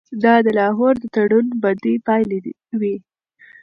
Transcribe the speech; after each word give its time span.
دا 0.23 0.35
د 0.45 0.47
لاهور 0.59 0.93
د 0.99 1.03
تړون 1.15 1.45
بدې 1.63 1.93
پایلې 2.07 2.39
وې. 2.79 2.95